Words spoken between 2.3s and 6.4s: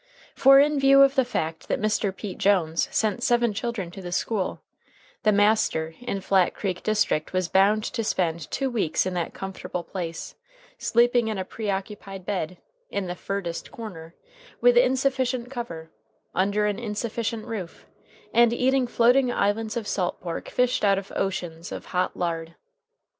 Jones sent seven children to the school, the "master" in